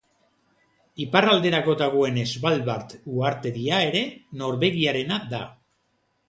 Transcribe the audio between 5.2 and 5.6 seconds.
da.